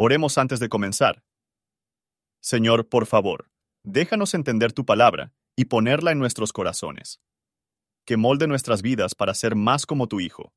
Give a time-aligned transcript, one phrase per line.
[0.00, 1.24] Oremos antes de comenzar.
[2.40, 3.50] Señor, por favor,
[3.82, 7.20] déjanos entender tu palabra y ponerla en nuestros corazones.
[8.06, 10.52] Que molde nuestras vidas para ser más como tu Hijo.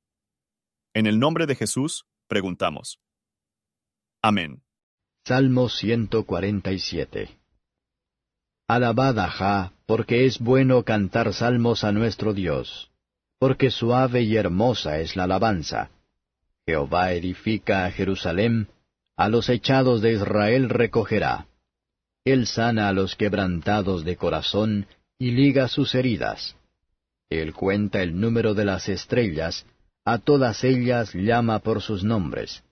[0.94, 3.00] En el nombre de Jesús, preguntamos.
[4.22, 4.62] Amén.
[5.26, 7.40] Salmo 147
[8.68, 12.92] Alabad a Jah, porque es bueno cantar salmos a nuestro Dios,
[13.40, 15.90] porque suave y hermosa es la alabanza.
[16.68, 18.70] Jehová edifica a Jerusalén,
[19.22, 21.46] a los echados de Israel recogerá.
[22.26, 24.88] Él sana a los quebrantados de corazón
[25.20, 26.56] y liga sus heridas.
[27.30, 29.68] Él cuenta el número de las estrellas,
[30.06, 32.64] a todas ellas llama por sus nombres.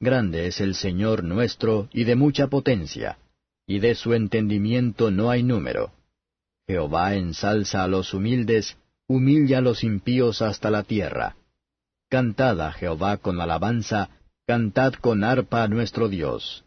[0.00, 3.18] Grande es el Señor nuestro y de mucha potencia,
[3.64, 5.92] y de su entendimiento no hay número.
[6.66, 11.36] Jehová ensalza a los humildes, humilla a los impíos hasta la tierra.
[12.08, 14.10] Cantad a Jehová con alabanza,
[14.48, 16.64] cantad con arpa a nuestro Dios.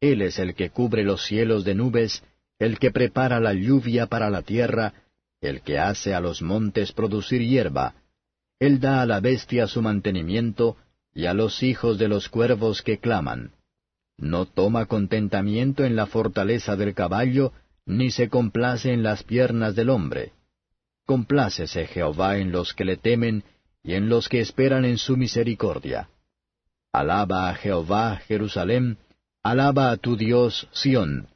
[0.00, 2.22] Él es el que cubre los cielos de nubes,
[2.60, 4.94] el que prepara la lluvia para la tierra,
[5.40, 7.96] el que hace a los montes producir hierba.
[8.60, 10.76] Él da a la bestia su mantenimiento,
[11.12, 13.50] y a los hijos de los cuervos que claman.
[14.16, 17.52] No toma contentamiento en la fortaleza del caballo,
[17.84, 20.34] ni se complace en las piernas del hombre.
[21.04, 23.42] Complácese Jehová en los que le temen,
[23.82, 26.08] y en los que esperan en su misericordia.
[26.98, 28.98] Alaba a Jehová, Jerusalén,
[29.44, 31.28] alaba a tu Dios, Sión,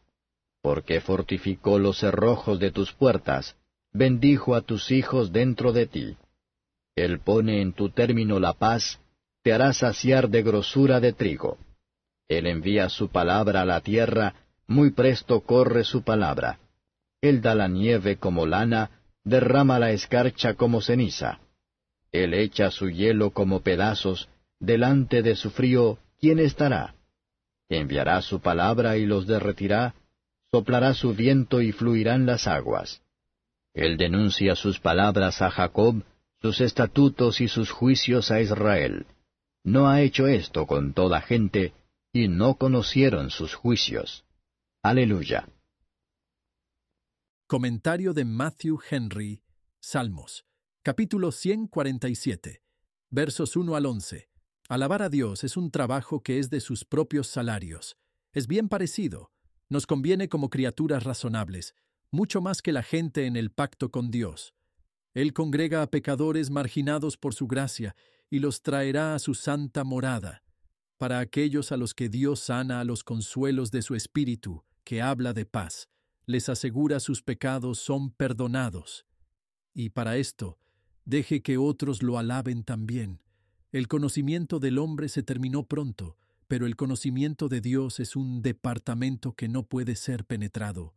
[0.60, 3.54] porque fortificó los cerrojos de tus puertas,
[3.92, 6.16] bendijo a tus hijos dentro de ti.
[6.96, 8.98] Él pone en tu término la paz,
[9.44, 11.58] te hará saciar de grosura de trigo.
[12.26, 14.34] Él envía su palabra a la tierra,
[14.66, 16.58] muy presto corre su palabra.
[17.20, 18.90] Él da la nieve como lana,
[19.22, 21.38] derrama la escarcha como ceniza.
[22.10, 24.28] Él echa su hielo como pedazos,
[24.62, 26.94] delante de su frío, ¿quién estará?
[27.68, 29.94] Enviará su palabra y los derretirá,
[30.52, 33.02] soplará su viento y fluirán las aguas.
[33.74, 36.04] Él denuncia sus palabras a Jacob,
[36.40, 39.06] sus estatutos y sus juicios a Israel.
[39.64, 41.72] No ha hecho esto con toda gente,
[42.12, 44.24] y no conocieron sus juicios.
[44.82, 45.48] Aleluya.
[47.48, 49.42] Comentario de Matthew Henry,
[49.80, 50.44] Salmos,
[50.82, 52.62] capítulo 147,
[53.10, 54.31] versos 1 al 11.
[54.72, 57.98] Alabar a Dios es un trabajo que es de sus propios salarios.
[58.32, 59.30] Es bien parecido.
[59.68, 61.74] Nos conviene como criaturas razonables,
[62.10, 64.54] mucho más que la gente en el pacto con Dios.
[65.12, 67.94] Él congrega a pecadores marginados por su gracia
[68.30, 70.42] y los traerá a su santa morada.
[70.96, 75.34] Para aquellos a los que Dios sana a los consuelos de su espíritu, que habla
[75.34, 75.90] de paz,
[76.24, 79.04] les asegura sus pecados son perdonados.
[79.74, 80.58] Y para esto,
[81.04, 83.20] deje que otros lo alaben también
[83.72, 89.32] el conocimiento del hombre se terminó pronto, pero el conocimiento de Dios es un departamento
[89.32, 90.94] que no puede ser penetrado.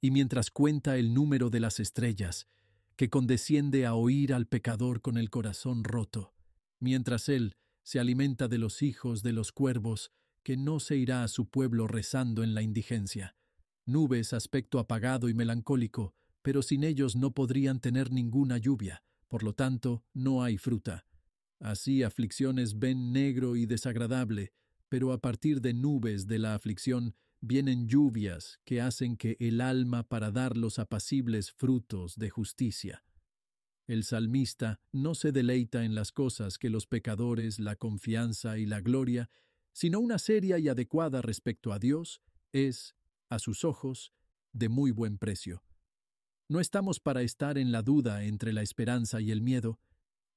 [0.00, 2.48] Y mientras cuenta el número de las estrellas,
[2.96, 6.32] que condesciende a oír al pecador con el corazón roto,
[6.78, 10.10] mientras él se alimenta de los hijos de los cuervos,
[10.42, 13.36] que no se irá a su pueblo rezando en la indigencia.
[13.84, 19.52] Nubes, aspecto apagado y melancólico, pero sin ellos no podrían tener ninguna lluvia, por lo
[19.52, 21.04] tanto no hay fruta.
[21.60, 24.52] Así aflicciones ven negro y desagradable,
[24.88, 30.02] pero a partir de nubes de la aflicción vienen lluvias que hacen que el alma
[30.02, 33.04] para dar los apacibles frutos de justicia.
[33.86, 38.80] El salmista no se deleita en las cosas que los pecadores, la confianza y la
[38.80, 39.30] gloria,
[39.72, 42.22] sino una seria y adecuada respecto a Dios,
[42.52, 42.94] es,
[43.28, 44.12] a sus ojos,
[44.52, 45.62] de muy buen precio.
[46.48, 49.78] No estamos para estar en la duda entre la esperanza y el miedo,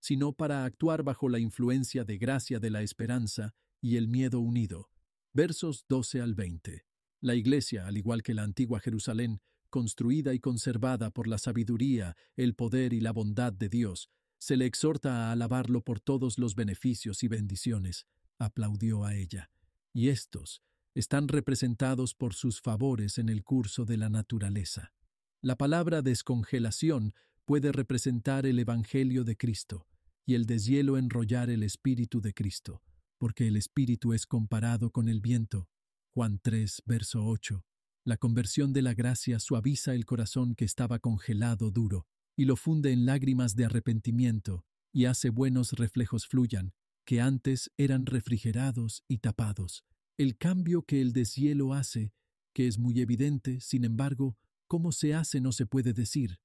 [0.04, 4.90] sino para actuar bajo la influencia de gracia de la esperanza y el miedo unido.
[5.32, 6.86] Versos 12 al 20.
[7.22, 12.54] La Iglesia, al igual que la antigua Jerusalén, construida y conservada por la sabiduría, el
[12.54, 14.10] poder y la bondad de Dios,
[14.40, 18.06] se le exhorta a alabarlo por todos los beneficios y bendiciones.
[18.40, 19.52] Aplaudió a ella.
[19.94, 20.62] Y estos
[20.96, 24.92] están representados por sus favores en el curso de la naturaleza.
[25.40, 27.14] La palabra descongelación
[27.46, 29.88] puede representar el Evangelio de Cristo,
[30.26, 32.82] y el deshielo enrollar el Espíritu de Cristo,
[33.18, 35.70] porque el Espíritu es comparado con el viento.
[36.14, 37.64] Juan 3, verso 8.
[38.06, 42.06] La conversión de la gracia suaviza el corazón que estaba congelado duro,
[42.36, 46.74] y lo funde en lágrimas de arrepentimiento, y hace buenos reflejos fluyan,
[47.06, 49.84] que antes eran refrigerados y tapados.
[50.18, 52.14] El cambio que el deshielo hace,
[52.54, 54.38] que es muy evidente, sin embargo,
[54.68, 56.40] cómo se hace no se puede decir,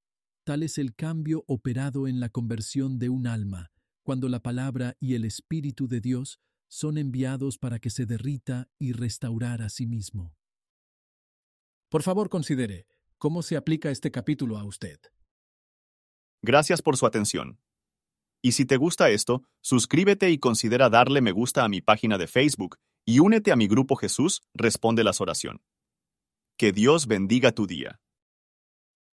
[0.48, 3.70] Tal es el cambio operado en la conversión de un alma,
[4.02, 8.92] cuando la palabra y el Espíritu de Dios son enviados para que se derrita y
[8.92, 10.34] restaurar a sí mismo.
[11.90, 12.86] Por favor, considere
[13.18, 14.98] cómo se aplica este capítulo a usted.
[16.40, 17.60] Gracias por su atención.
[18.40, 22.26] Y si te gusta esto, suscríbete y considera darle me gusta a mi página de
[22.26, 25.60] Facebook y únete a mi grupo Jesús Responde las Oración.
[26.56, 28.00] Que Dios bendiga tu día.